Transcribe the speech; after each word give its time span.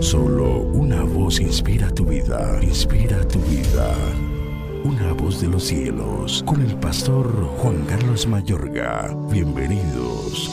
Solo 0.00 0.60
una 0.60 1.02
voz 1.02 1.40
inspira 1.40 1.90
tu 1.90 2.04
vida, 2.04 2.58
inspira 2.62 3.26
tu 3.28 3.38
vida. 3.40 3.94
Una 4.84 5.12
voz 5.12 5.40
de 5.40 5.48
los 5.48 5.64
cielos, 5.64 6.42
con 6.46 6.62
el 6.62 6.76
pastor 6.76 7.26
Juan 7.58 7.84
Carlos 7.86 8.26
Mayorga. 8.26 9.14
Bienvenidos. 9.30 10.50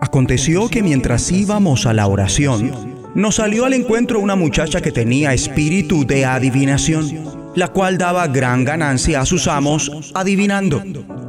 Aconteció 0.00 0.68
que 0.68 0.82
mientras 0.82 1.30
íbamos 1.32 1.86
a 1.86 1.92
la 1.92 2.06
oración, 2.06 2.72
nos 3.14 3.36
salió 3.36 3.64
al 3.64 3.74
encuentro 3.74 4.20
una 4.20 4.36
muchacha 4.36 4.80
que 4.80 4.92
tenía 4.92 5.34
espíritu 5.34 6.06
de 6.06 6.24
adivinación 6.24 7.41
la 7.54 7.68
cual 7.68 7.98
daba 7.98 8.26
gran 8.28 8.64
ganancia 8.64 9.20
a 9.20 9.26
sus 9.26 9.48
amos 9.48 10.12
adivinando. 10.14 10.82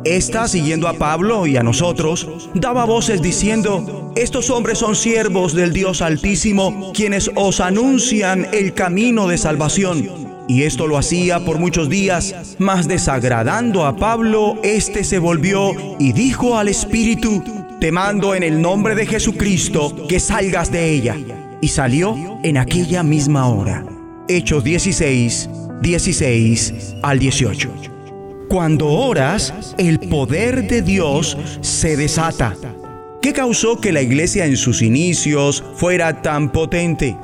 Esta, 0.05 0.48
siguiendo 0.48 0.88
a 0.88 0.94
Pablo 0.94 1.48
y 1.48 1.58
a 1.58 1.64
nosotros, 1.64 2.50
daba 2.54 2.86
voces 2.86 3.22
diciendo, 3.22 4.12
estos 4.16 4.50
hombres 4.50 4.80
son 4.80 4.96
siervos 4.96 5.54
del 5.54 5.73
Dios 5.73 6.02
Altísimo, 6.02 6.91
quienes 6.94 7.32
os 7.36 7.59
anuncian 7.59 8.48
el 8.52 8.73
camino 8.73 9.27
de 9.27 9.38
salvación. 9.38 10.23
Y 10.48 10.63
esto 10.63 10.88
lo 10.88 10.98
hacía 10.98 11.46
por 11.46 11.58
muchos 11.58 11.90
días, 11.90 12.55
mas 12.60 12.88
desagradando 12.88 13.85
a 13.85 13.96
Pablo, 13.96 14.60
éste 14.62 15.05
se 15.05 15.20
volvió 15.20 15.71
y 15.99 16.12
dijo 16.12 16.58
al 16.58 16.68
Espíritu, 16.68 17.41
te 17.80 17.91
mando 17.91 18.35
en 18.35 18.44
el 18.44 18.62
nombre 18.62 18.96
de 18.96 19.05
Jesucristo 19.05 20.05
que 20.08 20.20
salgas 20.20 20.71
de 20.71 20.91
ella. 20.91 21.18
Y 21.62 21.70
salió 21.70 22.40
en 22.44 22.58
aquella 22.58 23.04
misma 23.04 23.48
hora. 23.48 23.85
Hechos 24.27 24.63
16, 24.66 25.49
16 25.82 26.95
al 27.02 27.20
18. 27.20 27.70
Cuando 28.50 28.88
oras, 28.90 29.76
el 29.77 29.99
poder 29.99 30.68
de 30.68 30.82
Dios 30.82 31.38
se 31.62 31.98
desata. 31.98 32.55
¿Qué 33.22 33.34
causó 33.34 33.80
que 33.80 33.91
la 33.91 34.02
iglesia 34.02 34.46
en 34.46 34.58
sus 34.58 34.82
inicios 34.82 35.63
fuera 35.76 36.22
tan 36.22 36.52
potente? 36.52 37.18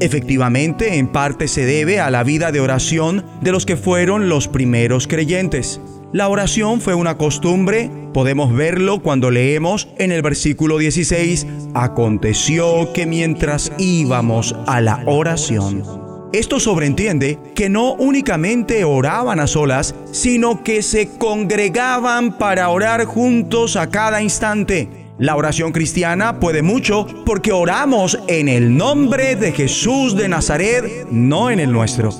Efectivamente, 0.00 0.96
en 0.98 1.06
parte 1.06 1.46
se 1.46 1.64
debe 1.64 2.00
a 2.00 2.10
la 2.10 2.24
vida 2.24 2.50
de 2.50 2.60
oración 2.60 3.24
de 3.40 3.52
los 3.52 3.66
que 3.66 3.76
fueron 3.76 4.28
los 4.28 4.48
primeros 4.48 5.06
creyentes. 5.06 5.80
La 6.12 6.28
oración 6.28 6.80
fue 6.80 6.94
una 6.94 7.16
costumbre, 7.16 7.90
podemos 8.12 8.52
verlo 8.52 9.00
cuando 9.00 9.30
leemos 9.30 9.88
en 9.98 10.10
el 10.10 10.20
versículo 10.20 10.78
16, 10.78 11.46
aconteció 11.74 12.92
que 12.92 13.06
mientras 13.06 13.72
íbamos 13.78 14.56
a 14.66 14.80
la 14.80 15.02
oración, 15.06 16.01
esto 16.32 16.60
sobreentiende 16.60 17.38
que 17.54 17.68
no 17.68 17.92
únicamente 17.94 18.84
oraban 18.84 19.40
a 19.40 19.46
solas, 19.46 19.94
sino 20.10 20.62
que 20.64 20.82
se 20.82 21.10
congregaban 21.18 22.38
para 22.38 22.68
orar 22.70 23.04
juntos 23.04 23.76
a 23.76 23.90
cada 23.90 24.22
instante. 24.22 24.88
La 25.18 25.36
oración 25.36 25.72
cristiana 25.72 26.40
puede 26.40 26.62
mucho 26.62 27.06
porque 27.26 27.52
oramos 27.52 28.18
en 28.28 28.48
el 28.48 28.76
nombre 28.76 29.36
de 29.36 29.52
Jesús 29.52 30.16
de 30.16 30.28
Nazaret, 30.28 31.06
no 31.10 31.50
en 31.50 31.60
el 31.60 31.70
nuestro. 31.70 32.10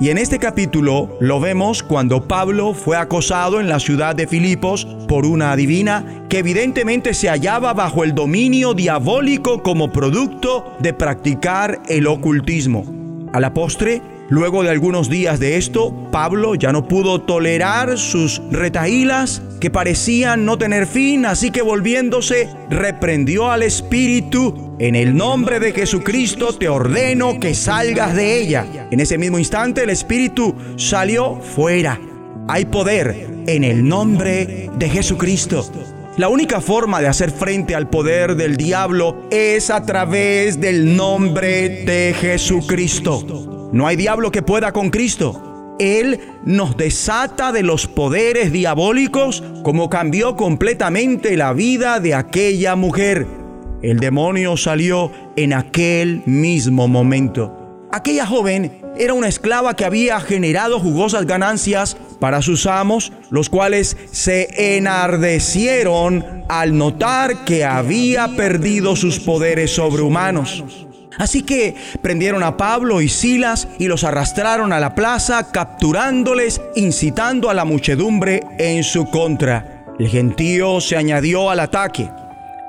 Y 0.00 0.08
en 0.08 0.16
este 0.16 0.38
capítulo 0.38 1.18
lo 1.20 1.40
vemos 1.40 1.82
cuando 1.82 2.26
Pablo 2.26 2.72
fue 2.72 2.96
acosado 2.96 3.60
en 3.60 3.68
la 3.68 3.78
ciudad 3.78 4.16
de 4.16 4.26
Filipos 4.26 4.86
por 5.06 5.26
una 5.26 5.52
adivina 5.52 6.24
que 6.30 6.38
evidentemente 6.38 7.12
se 7.12 7.28
hallaba 7.28 7.74
bajo 7.74 8.02
el 8.02 8.14
dominio 8.14 8.72
diabólico 8.72 9.62
como 9.62 9.92
producto 9.92 10.72
de 10.80 10.94
practicar 10.94 11.82
el 11.88 12.06
ocultismo. 12.06 12.99
A 13.32 13.38
la 13.38 13.54
postre, 13.54 14.02
luego 14.28 14.64
de 14.64 14.70
algunos 14.70 15.08
días 15.08 15.38
de 15.38 15.56
esto, 15.56 15.94
Pablo 16.10 16.56
ya 16.56 16.72
no 16.72 16.88
pudo 16.88 17.20
tolerar 17.20 17.96
sus 17.96 18.42
retaílas 18.50 19.40
que 19.60 19.70
parecían 19.70 20.44
no 20.44 20.58
tener 20.58 20.86
fin, 20.86 21.26
así 21.26 21.50
que 21.50 21.62
volviéndose, 21.62 22.48
reprendió 22.70 23.50
al 23.50 23.62
espíritu, 23.62 24.74
en 24.80 24.96
el 24.96 25.16
nombre 25.16 25.60
de 25.60 25.72
Jesucristo 25.72 26.54
te 26.54 26.68
ordeno 26.68 27.38
que 27.38 27.54
salgas 27.54 28.16
de 28.16 28.40
ella. 28.40 28.66
En 28.90 28.98
ese 28.98 29.18
mismo 29.18 29.38
instante 29.38 29.84
el 29.84 29.90
espíritu 29.90 30.54
salió 30.76 31.36
fuera. 31.36 32.00
Hay 32.48 32.64
poder 32.64 33.28
en 33.46 33.62
el 33.62 33.86
nombre 33.86 34.70
de 34.76 34.88
Jesucristo. 34.88 35.64
La 36.16 36.28
única 36.28 36.60
forma 36.60 37.00
de 37.00 37.06
hacer 37.06 37.30
frente 37.30 37.76
al 37.76 37.88
poder 37.88 38.34
del 38.34 38.56
diablo 38.56 39.28
es 39.30 39.70
a 39.70 39.86
través 39.86 40.60
del 40.60 40.96
nombre 40.96 41.84
de 41.84 42.14
Jesucristo. 42.18 43.70
No 43.72 43.86
hay 43.86 43.94
diablo 43.94 44.32
que 44.32 44.42
pueda 44.42 44.72
con 44.72 44.90
Cristo. 44.90 45.76
Él 45.78 46.20
nos 46.44 46.76
desata 46.76 47.52
de 47.52 47.62
los 47.62 47.86
poderes 47.86 48.52
diabólicos 48.52 49.44
como 49.62 49.88
cambió 49.88 50.34
completamente 50.34 51.36
la 51.36 51.52
vida 51.52 52.00
de 52.00 52.14
aquella 52.14 52.74
mujer. 52.74 53.26
El 53.80 54.00
demonio 54.00 54.56
salió 54.56 55.12
en 55.36 55.52
aquel 55.52 56.22
mismo 56.26 56.88
momento. 56.88 57.56
Aquella 57.92 58.26
joven 58.26 58.82
era 58.98 59.14
una 59.14 59.28
esclava 59.28 59.74
que 59.74 59.84
había 59.84 60.20
generado 60.20 60.80
jugosas 60.80 61.24
ganancias 61.24 61.96
para 62.20 62.42
sus 62.42 62.66
amos, 62.66 63.12
los 63.30 63.48
cuales 63.48 63.96
se 64.12 64.76
enardecieron 64.76 66.44
al 66.48 66.76
notar 66.76 67.44
que 67.44 67.64
había 67.64 68.28
perdido 68.36 68.94
sus 68.94 69.18
poderes 69.18 69.74
sobrehumanos. 69.74 70.64
Así 71.18 71.42
que 71.42 71.74
prendieron 72.00 72.42
a 72.42 72.56
Pablo 72.56 73.00
y 73.00 73.08
Silas 73.08 73.68
y 73.78 73.88
los 73.88 74.04
arrastraron 74.04 74.72
a 74.72 74.80
la 74.80 74.94
plaza, 74.94 75.50
capturándoles, 75.52 76.62
incitando 76.76 77.50
a 77.50 77.54
la 77.54 77.64
muchedumbre 77.64 78.42
en 78.58 78.84
su 78.84 79.10
contra. 79.10 79.84
El 79.98 80.08
gentío 80.08 80.80
se 80.80 80.96
añadió 80.96 81.50
al 81.50 81.60
ataque. 81.60 82.08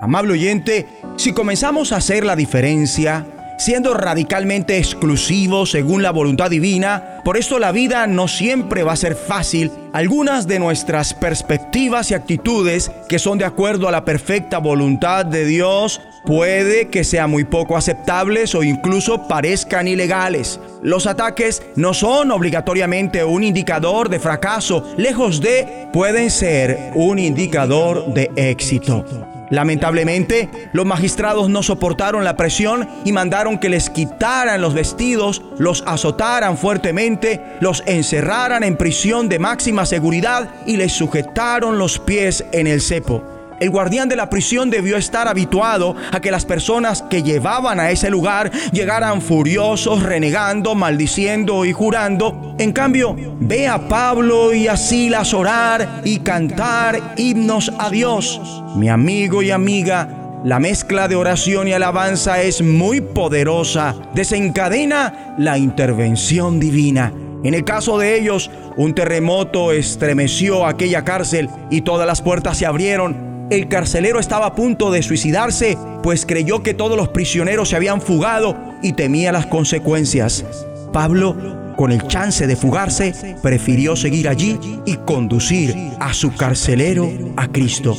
Amable 0.02 0.34
oyente, 0.34 0.88
si 1.16 1.32
comenzamos 1.32 1.92
a 1.92 1.98
hacer 1.98 2.26
la 2.26 2.36
diferencia, 2.36 3.26
siendo 3.62 3.94
radicalmente 3.94 4.80
exclusivo 4.80 5.68
según 5.68 6.02
la 6.02 6.10
voluntad 6.10 6.50
divina. 6.50 7.20
Por 7.24 7.38
esto 7.38 7.60
la 7.60 7.72
vida 7.72 8.08
no 8.08 8.28
siempre 8.28 8.82
va 8.82 8.94
a 8.94 8.96
ser 8.96 9.16
fácil. 9.16 9.70
Algunas 9.94 10.48
de 10.48 10.58
nuestras 10.58 11.14
perspectivas 11.14 12.10
y 12.10 12.16
actitudes 12.16 12.92
que 13.08 13.20
son 13.20 13.38
de 13.38 13.46
acuerdo 13.46 13.88
a 13.88 13.92
la 13.92 14.04
perfecta 14.04 14.58
voluntad 14.58 15.28
de 15.28 15.46
Dios 15.46 16.02
puede 16.26 16.88
que 16.88 17.04
sean 17.04 17.30
muy 17.30 17.44
poco 17.44 17.78
aceptables 17.78 18.56
o 18.56 18.64
incluso 18.64 19.28
parezcan 19.28 19.88
ilegales. 19.88 20.60
Los 20.82 21.06
ataques 21.06 21.62
no 21.76 21.94
son 21.94 22.32
obligatoriamente 22.32 23.24
un 23.24 23.44
indicador 23.44 24.10
de 24.10 24.20
fracaso, 24.20 24.92
lejos 24.98 25.40
de 25.40 25.88
pueden 25.94 26.32
ser 26.32 26.92
un 26.96 27.20
indicador 27.20 28.12
de 28.12 28.32
éxito. 28.36 29.06
Lamentablemente, 29.52 30.50
los 30.72 30.86
magistrados 30.86 31.50
no 31.50 31.62
soportaron 31.62 32.24
la 32.24 32.38
presión 32.38 32.88
y 33.04 33.12
mandaron 33.12 33.60
que 33.60 33.70
les 33.70 33.90
quitaran 33.90 34.62
los 34.62 34.74
vestidos, 34.74 35.42
los 35.60 35.84
azotaran 35.86 36.58
fuertemente, 36.58 37.58
los 37.60 37.84
encerraran 37.86 38.64
en 38.64 38.78
prisión 38.78 39.28
de 39.28 39.40
máxima 39.40 39.86
seguridad 39.86 40.50
y 40.66 40.78
les 40.78 40.94
sujetaron 40.94 41.78
los 41.78 42.00
pies 42.00 42.46
en 42.54 42.66
el 42.66 42.82
cepo. 42.82 43.41
El 43.62 43.70
guardián 43.70 44.10
de 44.10 44.16
la 44.16 44.28
prisión 44.28 44.72
debió 44.72 44.98
estar 44.98 45.28
habituado 45.28 45.96
a 46.12 46.20
que 46.20 46.32
las 46.32 46.46
personas 46.46 47.04
que 47.04 47.22
llevaban 47.22 47.80
a 47.80 47.92
ese 47.92 48.10
lugar 48.10 48.50
llegaran 48.72 49.22
furiosos, 49.22 50.02
renegando, 50.02 50.74
maldiciendo 50.74 51.64
y 51.64 51.72
jurando. 51.72 52.56
En 52.58 52.72
cambio, 52.72 53.16
ve 53.40 53.68
a 53.68 53.88
Pablo 53.88 54.52
y 54.52 54.68
a 54.68 54.76
Silas 54.76 55.36
orar 55.36 56.02
y 56.04 56.22
cantar 56.22 57.14
himnos 57.18 57.72
a 57.78 57.92
Dios. 57.92 58.42
Mi 58.78 58.90
amigo 58.90 59.44
y 59.44 59.52
amiga, 59.52 60.10
la 60.44 60.60
mezcla 60.60 61.08
de 61.08 61.16
oración 61.16 61.68
y 61.68 61.74
alabanza 61.74 62.42
es 62.42 62.64
muy 62.64 63.00
poderosa. 63.00 63.94
Desencadena 64.16 65.36
la 65.38 65.60
intervención 65.60 66.60
divina. 66.60 67.14
En 67.44 67.54
el 67.54 67.64
caso 67.64 68.00
de 68.00 68.18
ellos, 68.18 68.50
un 68.76 68.96
terremoto 68.96 69.72
estremeció 69.72 70.66
aquella 70.66 71.04
cárcel 71.04 71.48
y 71.70 71.82
todas 71.82 72.08
las 72.08 72.24
puertas 72.24 72.58
se 72.58 72.66
abrieron 72.66 73.31
el 73.52 73.68
carcelero 73.68 74.20
estaba 74.20 74.46
a 74.48 74.56
punto 74.56 74.92
de 74.92 75.04
suicidarse, 75.04 75.78
pues 76.02 76.26
creyó 76.26 76.64
que 76.64 76.74
todos 76.74 76.96
los 76.96 77.10
prisioneros 77.10 77.70
se 77.70 77.76
habían 77.76 78.02
fugado 78.02 78.56
y 78.82 78.94
temía 78.94 79.34
las 79.34 79.46
consecuencias. 79.46 80.46
Pablo, 80.94 81.36
con 81.76 81.92
el 81.92 82.08
chance 82.08 82.48
de 82.48 82.56
fugarse, 82.56 83.14
prefirió 83.42 83.98
seguir 83.98 84.30
allí 84.30 84.58
y 84.86 84.96
conducir 84.96 85.76
a 86.00 86.14
su 86.14 86.34
carcelero 86.34 87.12
a 87.36 87.50
Cristo. 87.50 87.98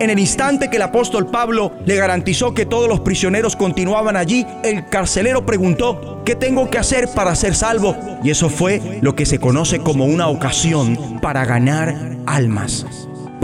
En 0.00 0.08
el 0.08 0.18
instante 0.18 0.70
que 0.70 0.76
el 0.76 0.82
apóstol 0.82 1.26
Pablo 1.26 1.72
le 1.84 1.96
garantizó 1.96 2.54
que 2.54 2.64
todos 2.64 2.88
los 2.88 3.00
prisioneros 3.00 3.56
continuaban 3.56 4.16
allí, 4.16 4.46
el 4.64 4.88
carcelero 4.88 5.44
preguntó, 5.44 6.22
¿qué 6.24 6.34
tengo 6.34 6.70
que 6.70 6.78
hacer 6.78 7.08
para 7.14 7.34
ser 7.36 7.54
salvo? 7.54 7.94
Y 8.24 8.30
eso 8.30 8.48
fue 8.48 8.98
lo 9.02 9.14
que 9.14 9.26
se 9.26 9.38
conoce 9.38 9.80
como 9.80 10.06
una 10.06 10.28
ocasión 10.28 11.20
para 11.20 11.44
ganar 11.44 12.16
almas. 12.24 12.86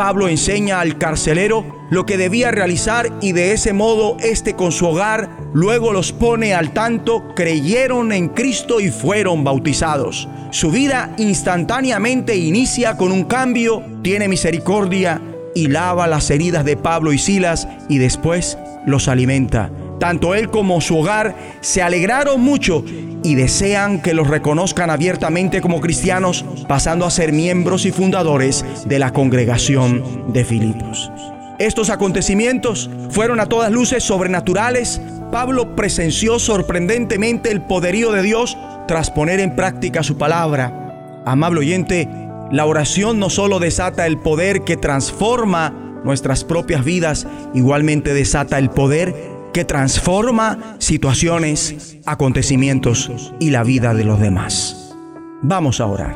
Pablo 0.00 0.28
enseña 0.28 0.80
al 0.80 0.96
carcelero 0.96 1.62
lo 1.90 2.06
que 2.06 2.16
debía 2.16 2.50
realizar 2.50 3.12
y 3.20 3.32
de 3.32 3.52
ese 3.52 3.74
modo 3.74 4.16
este 4.20 4.54
con 4.54 4.72
su 4.72 4.86
hogar 4.86 5.28
luego 5.52 5.92
los 5.92 6.10
pone 6.10 6.54
al 6.54 6.72
tanto, 6.72 7.34
creyeron 7.36 8.10
en 8.10 8.30
Cristo 8.30 8.80
y 8.80 8.90
fueron 8.90 9.44
bautizados. 9.44 10.26
Su 10.52 10.70
vida 10.70 11.14
instantáneamente 11.18 12.34
inicia 12.34 12.96
con 12.96 13.12
un 13.12 13.24
cambio, 13.24 13.82
tiene 14.02 14.26
misericordia 14.26 15.20
y 15.54 15.66
lava 15.66 16.06
las 16.06 16.30
heridas 16.30 16.64
de 16.64 16.78
Pablo 16.78 17.12
y 17.12 17.18
Silas 17.18 17.68
y 17.90 17.98
después 17.98 18.56
los 18.86 19.06
alimenta. 19.06 19.70
Tanto 19.98 20.34
él 20.34 20.48
como 20.48 20.80
su 20.80 20.96
hogar 20.96 21.36
se 21.60 21.82
alegraron 21.82 22.40
mucho 22.40 22.82
y 23.22 23.34
desean 23.34 24.00
que 24.00 24.14
los 24.14 24.28
reconozcan 24.28 24.90
abiertamente 24.90 25.60
como 25.60 25.80
cristianos, 25.80 26.44
pasando 26.68 27.06
a 27.06 27.10
ser 27.10 27.32
miembros 27.32 27.86
y 27.86 27.92
fundadores 27.92 28.64
de 28.86 28.98
la 28.98 29.12
congregación 29.12 30.32
de 30.32 30.44
Filipos. 30.44 31.10
Estos 31.58 31.90
acontecimientos 31.90 32.88
fueron 33.10 33.38
a 33.38 33.46
todas 33.46 33.70
luces 33.70 34.02
sobrenaturales. 34.02 35.00
Pablo 35.30 35.76
presenció 35.76 36.38
sorprendentemente 36.38 37.50
el 37.50 37.60
poderío 37.60 38.12
de 38.12 38.22
Dios 38.22 38.56
tras 38.88 39.10
poner 39.10 39.40
en 39.40 39.54
práctica 39.54 40.02
su 40.02 40.16
palabra. 40.16 41.22
Amable 41.26 41.60
oyente, 41.60 42.08
la 42.50 42.64
oración 42.64 43.18
no 43.18 43.28
solo 43.28 43.58
desata 43.58 44.06
el 44.06 44.18
poder 44.18 44.62
que 44.62 44.78
transforma 44.78 46.00
nuestras 46.02 46.44
propias 46.44 46.82
vidas, 46.82 47.26
igualmente 47.54 48.14
desata 48.14 48.58
el 48.58 48.70
poder 48.70 49.14
que 49.52 49.64
transforma 49.64 50.76
situaciones, 50.78 51.98
acontecimientos 52.06 53.32
y 53.40 53.50
la 53.50 53.62
vida 53.64 53.94
de 53.94 54.04
los 54.04 54.20
demás. 54.20 54.94
Vamos 55.42 55.80
a 55.80 55.86
orar. 55.86 56.14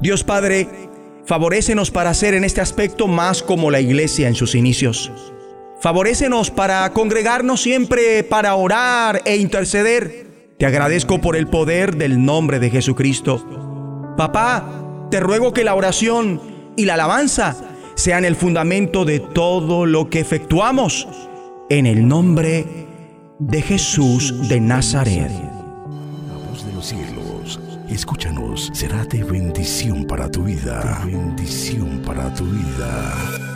Dios 0.00 0.24
Padre, 0.24 0.68
favorécenos 1.26 1.90
para 1.90 2.14
ser 2.14 2.34
en 2.34 2.44
este 2.44 2.60
aspecto 2.60 3.08
más 3.08 3.42
como 3.42 3.70
la 3.70 3.80
iglesia 3.80 4.28
en 4.28 4.34
sus 4.34 4.54
inicios. 4.54 5.10
Favorécenos 5.80 6.50
para 6.50 6.90
congregarnos 6.92 7.60
siempre 7.60 8.22
para 8.22 8.54
orar 8.54 9.22
e 9.24 9.36
interceder. 9.36 10.26
Te 10.58 10.66
agradezco 10.66 11.20
por 11.20 11.36
el 11.36 11.46
poder 11.46 11.96
del 11.96 12.24
nombre 12.24 12.58
de 12.58 12.70
Jesucristo. 12.70 13.44
Papá, 14.16 15.06
te 15.10 15.20
ruego 15.20 15.52
que 15.52 15.64
la 15.64 15.74
oración 15.74 16.40
y 16.76 16.84
la 16.84 16.94
alabanza 16.94 17.56
sean 17.96 18.24
el 18.24 18.36
fundamento 18.36 19.04
de 19.04 19.20
todo 19.20 19.86
lo 19.86 20.10
que 20.10 20.20
efectuamos 20.20 21.08
en 21.70 21.86
el 21.86 22.06
nombre 22.06 22.66
de 23.38 23.62
Jesús 23.62 24.48
de 24.48 24.60
Nazaret. 24.60 25.30
La 25.30 26.50
voz 26.50 26.66
de 26.66 26.72
los 26.72 26.86
cielos, 26.86 27.60
escúchanos, 27.88 28.70
será 28.74 29.04
de 29.04 29.24
bendición 29.24 30.04
para 30.04 30.30
tu 30.30 30.44
vida. 30.44 31.02
Bendición 31.06 32.02
para 32.04 32.32
tu 32.34 32.44
vida. 32.44 33.53